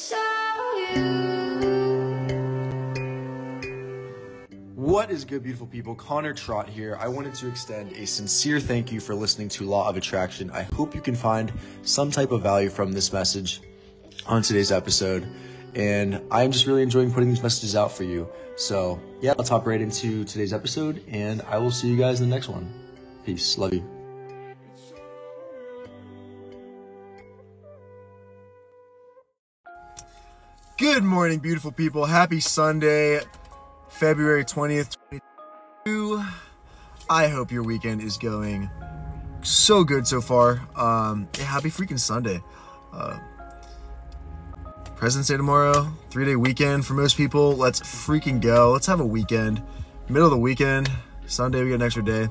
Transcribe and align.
It's 0.00 0.12
all 0.12 0.94
you. 0.94 1.02
What 4.76 5.10
is 5.10 5.24
good, 5.24 5.42
beautiful 5.42 5.66
people? 5.66 5.96
Connor 5.96 6.32
Trott 6.32 6.68
here. 6.68 6.96
I 7.00 7.08
wanted 7.08 7.34
to 7.34 7.48
extend 7.48 7.90
a 7.94 8.06
sincere 8.06 8.60
thank 8.60 8.92
you 8.92 9.00
for 9.00 9.16
listening 9.16 9.48
to 9.48 9.64
Law 9.64 9.88
of 9.88 9.96
Attraction. 9.96 10.52
I 10.52 10.62
hope 10.62 10.94
you 10.94 11.00
can 11.00 11.16
find 11.16 11.52
some 11.82 12.12
type 12.12 12.30
of 12.30 12.42
value 12.42 12.70
from 12.70 12.92
this 12.92 13.12
message 13.12 13.60
on 14.24 14.42
today's 14.42 14.70
episode. 14.70 15.26
And 15.74 16.22
I'm 16.30 16.52
just 16.52 16.68
really 16.68 16.84
enjoying 16.84 17.12
putting 17.12 17.28
these 17.28 17.42
messages 17.42 17.74
out 17.74 17.90
for 17.90 18.04
you. 18.04 18.28
So, 18.54 19.00
yeah, 19.20 19.34
let's 19.36 19.48
hop 19.48 19.66
right 19.66 19.80
into 19.80 20.22
today's 20.22 20.52
episode, 20.52 21.02
and 21.08 21.42
I 21.42 21.58
will 21.58 21.72
see 21.72 21.88
you 21.88 21.96
guys 21.96 22.20
in 22.20 22.30
the 22.30 22.36
next 22.36 22.48
one. 22.48 22.72
Peace. 23.26 23.58
Love 23.58 23.74
you. 23.74 23.97
Good 30.78 31.02
morning, 31.02 31.40
beautiful 31.40 31.72
people. 31.72 32.04
Happy 32.04 32.38
Sunday, 32.38 33.18
February 33.88 34.44
20th, 34.44 34.96
2022. 35.10 36.22
I 37.10 37.26
hope 37.26 37.50
your 37.50 37.64
weekend 37.64 38.00
is 38.00 38.16
going 38.16 38.70
so 39.42 39.82
good 39.82 40.06
so 40.06 40.20
far. 40.20 40.60
Um, 40.76 41.26
yeah, 41.36 41.46
happy 41.46 41.68
freaking 41.68 41.98
Sunday. 41.98 42.40
Uh, 42.92 43.18
President's 44.94 45.26
Day 45.28 45.36
tomorrow, 45.36 45.88
three 46.10 46.24
day 46.24 46.36
weekend 46.36 46.86
for 46.86 46.94
most 46.94 47.16
people. 47.16 47.56
Let's 47.56 47.80
freaking 47.80 48.40
go. 48.40 48.70
Let's 48.70 48.86
have 48.86 49.00
a 49.00 49.06
weekend. 49.06 49.60
Middle 50.08 50.28
of 50.28 50.30
the 50.30 50.38
weekend, 50.38 50.88
Sunday, 51.26 51.60
we 51.64 51.70
get 51.70 51.74
an 51.74 51.82
extra 51.82 52.04
day. 52.04 52.28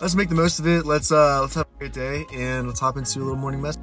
Let's 0.00 0.14
make 0.14 0.28
the 0.28 0.36
most 0.36 0.60
of 0.60 0.68
it. 0.68 0.86
Let's 0.86 1.10
uh 1.10 1.40
let's 1.40 1.56
have 1.56 1.66
a 1.66 1.78
great 1.80 1.92
day 1.92 2.26
and 2.32 2.68
let's 2.68 2.78
hop 2.78 2.96
into 2.96 3.18
a 3.18 3.22
little 3.22 3.34
morning 3.34 3.60
message. 3.60 3.82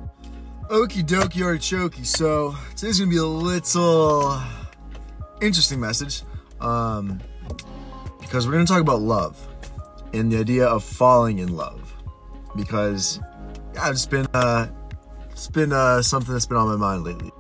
Okie 0.73 1.03
dokie 1.03 1.45
artichoke. 1.45 2.03
So 2.03 2.55
today's 2.75 2.97
gonna 2.97 3.11
be 3.11 3.17
a 3.17 3.23
little 3.23 4.41
interesting 5.39 5.79
message. 5.79 6.23
Um 6.59 7.21
because 8.19 8.47
we're 8.47 8.53
gonna 8.53 8.65
talk 8.65 8.81
about 8.81 8.99
love 8.99 9.37
and 10.15 10.31
the 10.31 10.39
idea 10.39 10.65
of 10.65 10.83
falling 10.83 11.37
in 11.37 11.55
love. 11.55 11.93
Because 12.55 13.19
yeah, 13.75 13.91
it's 13.91 14.07
been 14.07 14.25
uh 14.33 14.65
it's 15.29 15.47
been 15.47 15.71
uh 15.71 16.01
something 16.01 16.33
that's 16.33 16.47
been 16.47 16.57
on 16.57 16.67
my 16.67 16.75
mind 16.75 17.03
lately. 17.03 17.31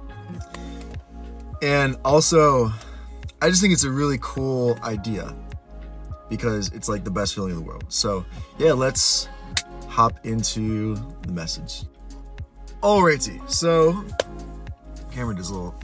And 1.63 1.97
also 2.05 2.71
I 3.41 3.49
just 3.49 3.61
think 3.61 3.73
it's 3.73 3.83
a 3.83 3.89
really 3.89 4.19
cool 4.21 4.77
idea 4.83 5.35
because 6.29 6.69
it's 6.69 6.87
like 6.87 7.03
the 7.03 7.09
best 7.09 7.33
feeling 7.33 7.49
in 7.49 7.57
the 7.57 7.63
world. 7.63 7.85
So 7.87 8.25
yeah, 8.59 8.73
let's 8.73 9.27
hop 9.87 10.23
into 10.23 10.93
the 11.23 11.31
message. 11.31 11.85
Alrighty, 12.83 13.49
so 13.49 14.03
camera 15.09 15.33
does 15.33 15.49
a 15.49 15.53
little 15.53 15.75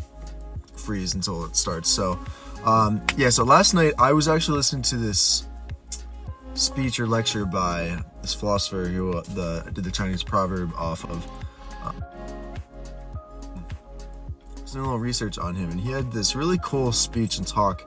freeze 0.76 1.16
until 1.16 1.46
it 1.46 1.56
starts. 1.56 1.90
So 1.90 2.20
um, 2.66 3.02
yeah, 3.16 3.30
so 3.30 3.46
last 3.46 3.74
night 3.74 3.94
I 3.98 4.12
was 4.12 4.28
actually 4.28 4.58
listening 4.58 4.82
to 4.84 4.98
this 4.98 5.48
speech 6.56 7.00
or 7.00 7.08
lecture 7.08 7.46
by 7.46 8.04
this 8.22 8.34
philosopher 8.34 8.84
who 8.84 9.14
uh, 9.14 9.22
the 9.34 9.72
did 9.72 9.86
the 9.86 9.92
Chinese 9.92 10.24
proverb 10.24 10.74
off 10.76 11.06
of. 11.06 11.26
Just 14.58 14.74
doing 14.74 14.86
a 14.86 14.90
little 14.90 15.00
research 15.00 15.40
on 15.40 15.56
him, 15.56 15.72
and 15.72 15.80
he 15.80 15.90
had 15.90 16.12
this 16.12 16.36
really 16.36 16.60
cool 16.62 16.92
speech 16.92 17.38
and 17.38 17.48
talk, 17.48 17.82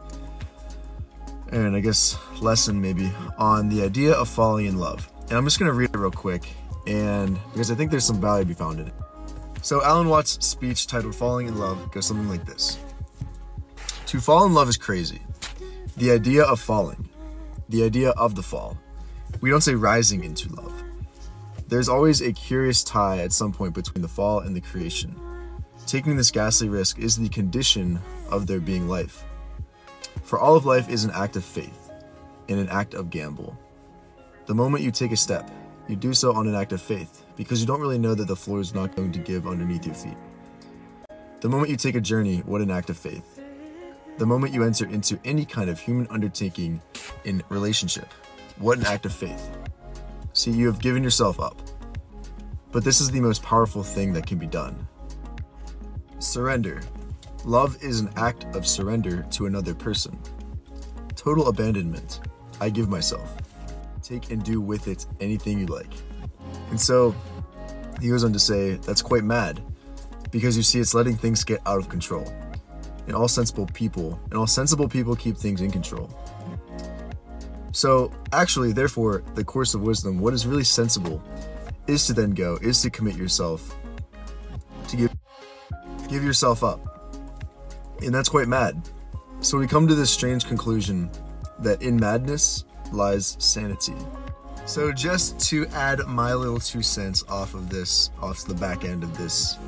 and 1.53 1.77
I 1.77 1.81
guess 1.81 2.19
lesson 2.41 2.81
maybe 2.81 3.13
on 3.39 3.69
the 3.69 3.85
idea 3.85 4.15
of 4.15 4.29
falling 4.29 4.67
in 4.67 4.79
love. 4.79 5.07
And 5.29 5.33
I'm 5.33 5.45
just 5.45 5.59
gonna 5.59 5.73
read 5.73 5.91
it 5.91 5.99
real 5.99 6.11
quick, 6.11 6.49
and 6.87 7.39
because 7.53 7.71
I 7.71 7.75
think 7.75 7.91
there's 7.91 8.05
some 8.07 8.21
value 8.21 8.45
to 8.45 8.49
be 8.49 8.55
found 8.55 8.81
in 8.81 8.89
it. 8.89 8.95
So 9.63 9.83
Alan 9.85 10.09
Watts' 10.09 10.45
speech 10.45 10.89
titled 10.89 11.15
"Falling 11.15 11.47
in 11.47 11.57
Love" 11.57 11.91
goes 11.93 12.07
something 12.07 12.29
like 12.29 12.45
this. 12.45 12.79
To 14.07 14.21
fall 14.21 14.45
in 14.45 14.53
love 14.53 14.69
is 14.69 14.77
crazy. 14.77 15.23
The 15.97 16.11
idea 16.11 16.43
of 16.43 16.61
falling, 16.61 17.09
the 17.69 17.85
idea 17.85 18.11
of 18.11 18.35
the 18.35 18.43
fall. 18.43 18.77
We 19.41 19.51
don't 19.51 19.61
say 19.61 19.75
rising 19.75 20.25
into 20.25 20.53
love. 20.53 20.83
There's 21.69 21.89
always 21.89 22.21
a 22.21 22.33
curious 22.33 22.83
tie 22.83 23.21
at 23.21 23.33
some 23.33 23.53
point 23.53 23.73
between 23.73 24.03
the 24.03 24.09
fall 24.09 24.41
and 24.41 24.55
the 24.55 24.61
creation. 24.61 25.19
Taking 25.87 26.17
this 26.17 26.31
ghastly 26.33 26.69
risk 26.69 26.99
is 26.99 27.17
the 27.17 27.29
condition 27.29 28.01
of 28.31 28.47
there 28.47 28.61
being 28.61 28.89
life. 28.89 29.25
For 30.25 30.39
all 30.39 30.57
of 30.57 30.67
life 30.67 30.91
is 30.91 31.05
an 31.05 31.13
act 31.15 31.37
of 31.37 31.45
faith 31.45 31.91
and 32.49 32.59
an 32.59 32.69
act 32.69 32.95
of 32.95 33.11
gamble. 33.11 33.57
The 34.47 34.55
moment 34.55 34.85
you 34.85 34.91
take 34.91 35.13
a 35.13 35.17
step, 35.17 35.51
you 35.93 35.97
do 35.97 36.15
so 36.15 36.33
on 36.33 36.49
an 36.49 36.55
act 36.55 36.73
of 36.73 36.81
faith 36.81 37.23
because 37.37 37.61
you 37.61 37.67
don't 37.67 37.81
really 37.81 37.99
know 37.99 38.15
that 38.15 38.27
the 38.27 38.35
floor 38.35 38.61
is 38.61 38.73
not 38.73 38.97
going 38.97 39.13
to 39.13 39.19
give 39.19 39.47
underneath 39.47 39.85
your 39.85 39.95
feet. 39.95 40.17
The 41.43 41.51
moment 41.51 41.71
you 41.71 41.77
take 41.77 41.97
a 41.97 42.01
journey, 42.01 42.39
what 42.47 42.63
an 42.63 42.71
act 42.71 42.89
of 42.89 42.97
faith. 42.97 43.39
The 44.17 44.25
moment 44.25 44.55
you 44.55 44.65
enter 44.65 44.87
into 44.87 45.19
any 45.23 45.45
kind 45.45 45.69
of 45.69 45.79
human 45.79 46.07
undertaking 46.09 46.81
in 47.25 47.43
relationship, 47.51 48.09
what 48.57 48.79
an 48.79 48.87
act 48.87 49.05
of 49.05 49.13
faith. 49.13 49.51
See, 50.33 50.51
you 50.51 50.67
have 50.67 50.81
given 50.81 51.03
yourself 51.03 51.39
up. 51.39 51.61
But 52.71 52.85
this 52.85 53.03
is 53.03 53.11
the 53.11 53.21
most 53.21 53.43
powerful 53.43 53.83
thing 53.83 54.15
that 54.15 54.27
can 54.27 54.39
be 54.39 54.47
done. 54.47 54.89
Surrender. 56.21 56.81
Love 57.45 57.77
is 57.83 58.01
an 58.01 58.09
act 58.17 58.47
of 58.57 58.67
surrender 58.67 59.27
to 59.33 59.45
another 59.45 59.75
person. 59.75 60.19
Total 61.17 61.49
abandonment. 61.49 62.21
I 62.63 62.71
give 62.71 62.89
myself. 62.89 63.42
Take 64.03 64.31
and 64.31 64.43
do 64.43 64.61
with 64.61 64.89
it 64.89 65.07
anything 65.21 65.59
you 65.59 65.67
like. 65.67 65.93
And 66.71 66.81
so 66.81 67.15
he 68.01 68.09
goes 68.09 68.25
on 68.25 68.33
to 68.33 68.39
say, 68.39 68.75
that's 68.75 69.03
quite 69.03 69.25
mad 69.25 69.63
because 70.33 70.57
you 70.57 70.63
see, 70.65 70.81
it's 70.81 70.95
letting 70.95 71.17
things 71.17 71.45
get 71.45 71.61
out 71.67 71.79
of 71.79 71.89
control. 71.89 72.27
And 73.07 73.15
all 73.15 73.29
sensible 73.29 73.67
people, 73.67 74.19
and 74.25 74.35
all 74.35 74.47
sensible 74.47 74.89
people 74.89 75.15
keep 75.15 75.37
things 75.37 75.61
in 75.61 75.71
control. 75.71 76.11
So, 77.73 78.13
actually, 78.33 78.73
therefore, 78.73 79.23
the 79.35 79.45
course 79.45 79.75
of 79.75 79.83
wisdom, 79.83 80.21
what 80.21 80.35
is 80.35 80.47
really 80.47 80.65
sensible 80.65 81.23
is 81.87 82.07
to 82.07 82.13
then 82.13 82.31
go, 82.31 82.59
is 82.63 82.81
to 82.83 82.91
commit 82.91 83.17
yourself, 83.17 83.77
to 84.89 84.97
give, 84.97 85.13
give 86.09 86.25
yourself 86.25 86.65
up. 86.65 86.81
And 88.03 88.15
that's 88.15 88.29
quite 88.29 88.49
mad. 88.49 88.89
So, 89.41 89.59
we 89.59 89.67
come 89.67 89.87
to 89.89 89.95
this 89.95 90.11
strange 90.11 90.47
conclusion 90.47 91.11
that 91.59 91.83
in 91.83 91.97
madness 91.97 92.65
lies 92.93 93.37
sanity. 93.39 93.95
So, 94.65 94.93
just 94.93 95.41
to 95.51 95.67
add 95.69 96.01
my 96.07 96.35
little 96.35 96.61
two 96.61 96.83
cents 96.83 97.25
off 97.29 97.55
of 97.55 97.69
this, 97.69 98.11
off 98.21 98.45
the 98.45 98.55
back 98.55 98.85
end 98.85 99.03
of 99.03 99.17
this 99.19 99.59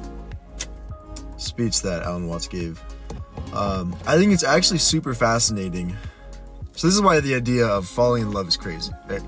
speech 1.37 1.83
that 1.83 2.05
Alan 2.05 2.29
Watts 2.29 2.47
gave, 2.47 2.81
um, 3.53 3.97
I 4.07 4.17
think 4.17 4.33
it's 4.33 4.45
actually 4.45 4.79
super 4.79 5.15
fascinating. 5.15 5.97
So, 6.73 6.87
this 6.87 6.95
is 6.95 7.03
why 7.03 7.21
the 7.21 7.35
idea 7.35 7.67
of 7.67 7.89
falling 7.89 8.23
in 8.23 8.33
love 8.33 8.47
is 8.47 8.57
crazy, 8.57 8.93
right? 9.09 9.23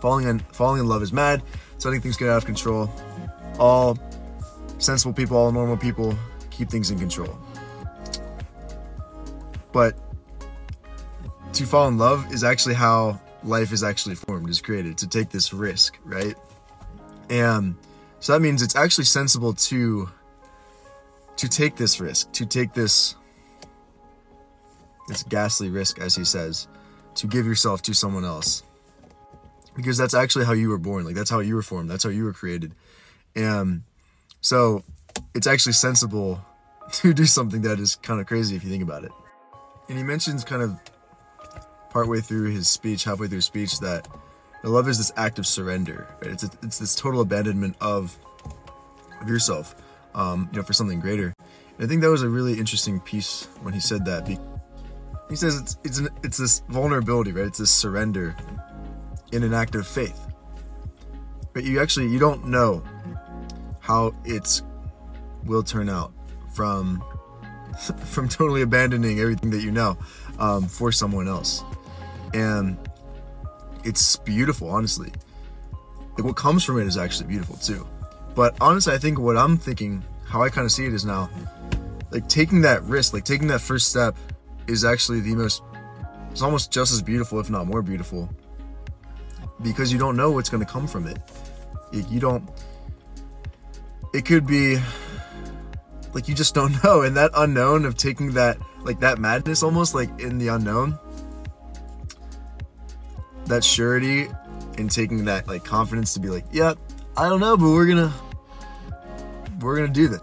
Falling 0.00 0.26
in, 0.26 0.38
falling 0.52 0.80
in 0.80 0.86
love 0.86 1.02
is 1.02 1.12
mad, 1.12 1.42
letting 1.84 2.00
things 2.00 2.16
get 2.16 2.28
out 2.28 2.38
of 2.38 2.44
control. 2.44 2.90
All 3.58 3.98
sensible 4.78 5.12
people, 5.12 5.36
all 5.36 5.52
normal 5.52 5.76
people 5.76 6.16
keep 6.50 6.70
things 6.70 6.90
in 6.90 6.98
control. 6.98 7.38
But 9.72 9.96
to 11.52 11.66
fall 11.66 11.88
in 11.88 11.98
love 11.98 12.32
is 12.32 12.44
actually 12.44 12.74
how 12.74 13.20
life 13.44 13.72
is 13.72 13.82
actually 13.82 14.14
formed, 14.14 14.48
is 14.48 14.60
created, 14.60 14.96
to 14.98 15.06
take 15.06 15.30
this 15.30 15.52
risk, 15.52 15.98
right? 16.04 16.34
And 17.28 17.76
so 18.20 18.32
that 18.32 18.40
means 18.40 18.62
it's 18.62 18.76
actually 18.76 19.04
sensible 19.04 19.52
to 19.54 20.08
to 21.36 21.48
take 21.48 21.76
this 21.76 22.00
risk, 22.00 22.30
to 22.32 22.46
take 22.46 22.72
this 22.72 23.16
this 25.08 25.22
ghastly 25.24 25.70
risk, 25.70 25.98
as 25.98 26.14
he 26.14 26.24
says, 26.24 26.68
to 27.16 27.26
give 27.26 27.46
yourself 27.46 27.82
to 27.82 27.94
someone 27.94 28.24
else. 28.24 28.62
Because 29.74 29.96
that's 29.96 30.14
actually 30.14 30.44
how 30.44 30.52
you 30.52 30.68
were 30.68 30.78
born, 30.78 31.04
like 31.04 31.14
that's 31.14 31.30
how 31.30 31.40
you 31.40 31.54
were 31.54 31.62
formed, 31.62 31.90
that's 31.90 32.04
how 32.04 32.10
you 32.10 32.24
were 32.24 32.32
created. 32.32 32.74
And 33.34 33.82
so 34.40 34.84
it's 35.34 35.46
actually 35.46 35.72
sensible 35.72 36.40
to 36.92 37.12
do 37.12 37.24
something 37.24 37.62
that 37.62 37.80
is 37.80 37.96
kind 37.96 38.20
of 38.20 38.26
crazy 38.26 38.54
if 38.54 38.64
you 38.64 38.70
think 38.70 38.82
about 38.82 39.04
it. 39.04 39.12
And 39.88 39.98
he 39.98 40.04
mentions 40.04 40.44
kind 40.44 40.62
of 40.62 40.78
partway 41.92 42.20
through 42.20 42.50
his 42.50 42.68
speech, 42.68 43.04
halfway 43.04 43.28
through 43.28 43.42
speech, 43.42 43.78
that 43.80 44.08
the 44.62 44.70
love 44.70 44.88
is 44.88 44.98
this 44.98 45.12
act 45.16 45.38
of 45.38 45.46
surrender. 45.46 46.08
Right? 46.22 46.30
It's 46.30 46.44
a, 46.44 46.50
it's 46.62 46.78
this 46.78 46.94
total 46.94 47.20
abandonment 47.20 47.76
of 47.80 48.16
of 49.20 49.28
yourself, 49.28 49.74
um, 50.14 50.48
you 50.52 50.58
know, 50.58 50.64
for 50.64 50.72
something 50.72 51.00
greater. 51.00 51.34
And 51.76 51.84
I 51.84 51.86
think 51.86 52.00
that 52.00 52.10
was 52.10 52.22
a 52.22 52.28
really 52.28 52.54
interesting 52.54 52.98
piece 53.00 53.46
when 53.62 53.74
he 53.74 53.80
said 53.80 54.04
that. 54.06 54.26
He 54.26 55.36
says 55.36 55.60
it's 55.60 55.76
it's 55.84 55.98
an, 55.98 56.08
it's 56.22 56.38
this 56.38 56.62
vulnerability, 56.68 57.32
right? 57.32 57.46
It's 57.46 57.58
this 57.58 57.70
surrender 57.70 58.34
in 59.32 59.42
an 59.42 59.52
act 59.52 59.74
of 59.74 59.86
faith. 59.86 60.18
But 61.52 61.64
you 61.64 61.80
actually 61.80 62.08
you 62.08 62.18
don't 62.18 62.46
know 62.46 62.82
how 63.80 64.14
it's 64.24 64.62
will 65.44 65.62
turn 65.62 65.88
out 65.88 66.12
from 66.54 67.02
from 68.04 68.28
totally 68.28 68.62
abandoning 68.62 69.20
everything 69.20 69.50
that 69.50 69.62
you 69.62 69.70
know 69.70 69.98
um, 70.38 70.66
for 70.66 70.90
someone 70.92 71.28
else 71.28 71.62
and 72.34 72.76
it's 73.84 74.16
beautiful 74.16 74.68
honestly 74.68 75.12
like 76.16 76.24
what 76.24 76.36
comes 76.36 76.64
from 76.64 76.78
it 76.78 76.86
is 76.86 76.96
actually 76.96 77.26
beautiful 77.26 77.56
too 77.56 77.86
but 78.34 78.56
honestly 78.60 78.92
i 78.92 78.98
think 78.98 79.18
what 79.18 79.36
i'm 79.36 79.58
thinking 79.58 80.02
how 80.32 80.42
I 80.42 80.48
kind 80.48 80.64
of 80.64 80.72
see 80.72 80.86
it 80.86 80.94
is 80.94 81.04
now, 81.04 81.28
like 82.10 82.26
taking 82.26 82.62
that 82.62 82.82
risk, 82.84 83.12
like 83.12 83.24
taking 83.24 83.48
that 83.48 83.60
first 83.60 83.90
step, 83.90 84.16
is 84.66 84.82
actually 84.82 85.20
the 85.20 85.34
most. 85.34 85.62
It's 86.30 86.40
almost 86.40 86.72
just 86.72 86.90
as 86.90 87.02
beautiful, 87.02 87.38
if 87.38 87.50
not 87.50 87.66
more 87.66 87.82
beautiful, 87.82 88.30
because 89.60 89.92
you 89.92 89.98
don't 89.98 90.16
know 90.16 90.30
what's 90.30 90.48
going 90.48 90.64
to 90.64 90.70
come 90.70 90.86
from 90.86 91.06
it. 91.06 91.18
You, 91.92 92.04
you 92.08 92.18
don't. 92.18 92.48
It 94.14 94.24
could 94.24 94.46
be 94.46 94.78
like 96.14 96.28
you 96.28 96.34
just 96.34 96.54
don't 96.54 96.82
know, 96.84 97.02
and 97.02 97.14
that 97.18 97.30
unknown 97.36 97.84
of 97.84 97.98
taking 97.98 98.32
that 98.32 98.56
like 98.84 99.00
that 99.00 99.18
madness, 99.18 99.62
almost 99.62 99.94
like 99.94 100.08
in 100.18 100.38
the 100.38 100.48
unknown, 100.48 100.98
that 103.52 103.62
surety 103.62 104.28
and 104.78 104.90
taking 104.90 105.26
that 105.26 105.46
like 105.46 105.62
confidence 105.62 106.14
to 106.14 106.20
be 106.20 106.28
like, 106.28 106.44
yeah, 106.50 106.72
I 107.16 107.28
don't 107.28 107.40
know, 107.40 107.56
but 107.56 107.66
we're 107.66 107.86
gonna 107.86 108.12
we're 109.60 109.76
gonna 109.76 109.88
do 109.88 110.08
that. 110.08 110.22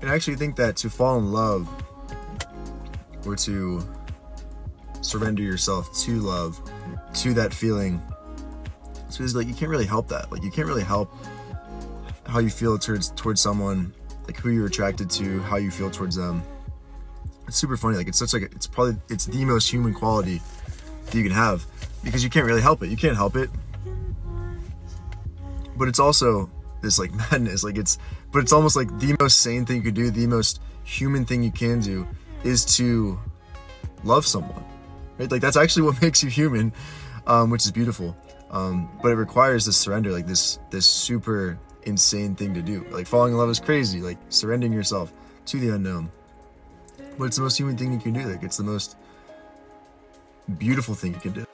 And 0.00 0.10
I 0.10 0.14
actually 0.14 0.34
think 0.34 0.56
that 0.56 0.76
to 0.78 0.90
fall 0.90 1.18
in 1.18 1.30
love 1.30 1.68
or 3.24 3.36
to 3.36 3.80
surrender 5.02 5.42
yourself 5.42 5.96
to 6.00 6.18
love, 6.18 6.60
to 7.14 7.32
that 7.34 7.54
feeling, 7.54 8.02
it's 9.06 9.20
like 9.34 9.46
you 9.46 9.54
can't 9.54 9.70
really 9.70 9.86
help 9.86 10.08
that. 10.08 10.32
Like 10.32 10.42
you 10.42 10.50
can't 10.50 10.66
really 10.66 10.82
help 10.82 11.14
how 12.26 12.40
you 12.40 12.50
feel 12.50 12.76
towards 12.76 13.10
towards 13.10 13.40
someone, 13.40 13.94
like 14.26 14.36
who 14.36 14.50
you're 14.50 14.66
attracted 14.66 15.08
to, 15.10 15.40
how 15.42 15.58
you 15.58 15.70
feel 15.70 15.92
towards 15.92 16.16
them. 16.16 16.42
It's 17.46 17.56
super 17.56 17.76
funny. 17.76 17.96
Like 17.96 18.08
it's 18.08 18.18
such 18.18 18.32
like 18.32 18.42
it's 18.42 18.66
probably 18.66 18.96
it's 19.10 19.26
the 19.26 19.44
most 19.44 19.70
human 19.70 19.94
quality 19.94 20.40
that 21.12 21.18
you 21.18 21.24
can 21.24 21.32
have 21.32 21.64
because 22.02 22.24
you 22.24 22.30
can't 22.30 22.46
really 22.46 22.60
help 22.60 22.82
it. 22.82 22.88
You 22.88 22.96
can't 22.96 23.16
help 23.16 23.36
it. 23.36 23.50
But 25.76 25.88
it's 25.88 25.98
also 25.98 26.50
this 26.80 26.98
like 26.98 27.12
madness. 27.30 27.64
Like 27.64 27.78
it's 27.78 27.98
but 28.32 28.40
it's 28.40 28.52
almost 28.52 28.76
like 28.76 28.88
the 28.98 29.16
most 29.20 29.40
sane 29.40 29.64
thing 29.64 29.76
you 29.76 29.82
could 29.82 29.94
do, 29.94 30.10
the 30.10 30.26
most 30.26 30.60
human 30.84 31.24
thing 31.24 31.42
you 31.42 31.52
can 31.52 31.80
do 31.80 32.06
is 32.44 32.64
to 32.76 33.18
love 34.04 34.26
someone. 34.26 34.64
Right? 35.18 35.30
Like 35.30 35.40
that's 35.40 35.56
actually 35.56 35.82
what 35.88 36.00
makes 36.02 36.22
you 36.22 36.30
human, 36.30 36.72
um, 37.26 37.50
which 37.50 37.64
is 37.64 37.70
beautiful. 37.70 38.16
Um, 38.50 38.90
but 39.02 39.12
it 39.12 39.16
requires 39.16 39.64
this 39.64 39.76
surrender, 39.76 40.12
like 40.12 40.26
this 40.26 40.58
this 40.70 40.86
super 40.86 41.58
insane 41.84 42.34
thing 42.34 42.54
to 42.54 42.62
do. 42.62 42.86
Like 42.90 43.06
falling 43.06 43.32
in 43.32 43.38
love 43.38 43.48
is 43.50 43.60
crazy, 43.60 44.00
like 44.00 44.18
surrendering 44.28 44.72
yourself 44.72 45.12
to 45.46 45.58
the 45.58 45.70
unknown. 45.70 46.10
But 47.18 47.24
it's 47.24 47.36
the 47.36 47.42
most 47.42 47.58
human 47.58 47.76
thing 47.76 47.92
you 47.92 47.98
can 47.98 48.12
do. 48.12 48.20
Like 48.20 48.42
it's 48.42 48.56
the 48.56 48.64
most 48.64 48.96
beautiful 50.50 50.94
thing 50.94 51.14
you 51.14 51.20
can 51.20 51.32
do. 51.32 51.46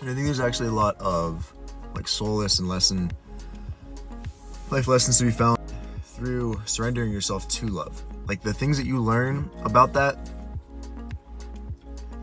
And 0.00 0.10
I 0.10 0.14
think 0.14 0.26
there's 0.26 0.40
actually 0.40 0.68
a 0.68 0.72
lot 0.72 0.96
of 1.00 1.52
like 1.94 2.06
solace 2.06 2.58
and 2.58 2.68
lesson 2.68 3.10
life 4.70 4.88
lessons 4.88 5.18
to 5.18 5.24
be 5.24 5.30
found 5.30 5.58
through 6.02 6.60
surrendering 6.64 7.12
yourself 7.12 7.46
to 7.48 7.66
love. 7.66 8.02
Like 8.26 8.42
the 8.42 8.52
things 8.52 8.76
that 8.78 8.86
you 8.86 9.00
learn 9.00 9.48
about 9.64 9.92
that, 9.92 10.18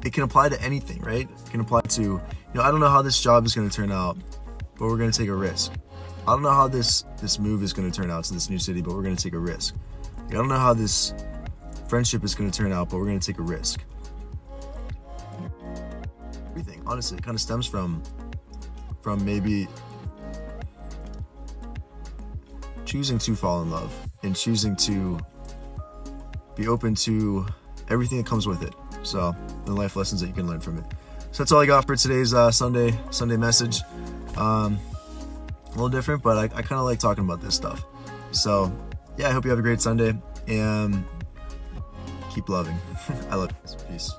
it 0.03 0.11
can 0.13 0.23
apply 0.23 0.49
to 0.49 0.61
anything, 0.61 1.01
right? 1.01 1.29
It 1.29 1.51
can 1.51 1.61
apply 1.61 1.81
to, 1.81 2.01
you 2.01 2.21
know, 2.53 2.61
I 2.61 2.71
don't 2.71 2.79
know 2.79 2.89
how 2.89 3.01
this 3.01 3.21
job 3.21 3.45
is 3.45 3.55
going 3.55 3.69
to 3.69 3.75
turn 3.75 3.91
out, 3.91 4.17
but 4.77 4.87
we're 4.87 4.97
going 4.97 5.11
to 5.11 5.17
take 5.17 5.29
a 5.29 5.35
risk. 5.35 5.71
I 6.27 6.33
don't 6.33 6.41
know 6.41 6.51
how 6.51 6.67
this 6.67 7.03
this 7.21 7.37
move 7.37 7.63
is 7.63 7.73
going 7.73 7.89
to 7.89 8.01
turn 8.01 8.09
out 8.09 8.23
to 8.25 8.33
this 8.33 8.49
new 8.49 8.57
city, 8.57 8.81
but 8.81 8.93
we're 8.93 9.03
going 9.03 9.15
to 9.15 9.23
take 9.23 9.33
a 9.33 9.39
risk. 9.39 9.75
I 10.27 10.31
don't 10.31 10.47
know 10.47 10.57
how 10.57 10.73
this 10.73 11.13
friendship 11.87 12.23
is 12.23 12.33
going 12.33 12.49
to 12.49 12.57
turn 12.57 12.71
out, 12.71 12.89
but 12.89 12.97
we're 12.97 13.05
going 13.05 13.19
to 13.19 13.25
take 13.25 13.39
a 13.39 13.43
risk. 13.43 13.83
Honestly, 16.85 17.17
it 17.17 17.23
kind 17.23 17.35
of 17.35 17.41
stems 17.41 17.65
from 17.65 18.01
from 19.01 19.23
maybe 19.25 19.67
choosing 22.85 23.17
to 23.17 23.35
fall 23.35 23.61
in 23.61 23.71
love 23.71 23.93
and 24.23 24.35
choosing 24.35 24.75
to 24.77 25.19
be 26.55 26.67
open 26.67 26.95
to 26.95 27.45
everything 27.89 28.17
that 28.17 28.27
comes 28.27 28.47
with 28.47 28.63
it. 28.63 28.73
So 29.03 29.35
the 29.65 29.73
life 29.73 29.95
lessons 29.95 30.21
that 30.21 30.27
you 30.27 30.33
can 30.33 30.47
learn 30.47 30.59
from 30.59 30.77
it. 30.77 30.85
So 31.31 31.43
that's 31.43 31.51
all 31.51 31.59
I 31.59 31.65
got 31.65 31.85
for 31.85 31.95
today's 31.95 32.33
uh, 32.33 32.51
Sunday 32.51 32.97
Sunday 33.09 33.37
message. 33.37 33.81
Um, 34.37 34.79
a 35.65 35.69
little 35.71 35.89
different, 35.89 36.21
but 36.21 36.37
I, 36.37 36.43
I 36.43 36.61
kind 36.61 36.79
of 36.79 36.85
like 36.85 36.99
talking 36.99 37.23
about 37.23 37.41
this 37.41 37.55
stuff. 37.55 37.83
So 38.31 38.71
yeah, 39.17 39.29
I 39.29 39.31
hope 39.31 39.43
you 39.43 39.49
have 39.49 39.59
a 39.59 39.63
great 39.63 39.81
Sunday 39.81 40.15
and 40.47 41.03
keep 42.33 42.49
loving. 42.49 42.77
I 43.29 43.35
love 43.35 43.51
you. 43.51 43.77
Peace. 43.89 44.13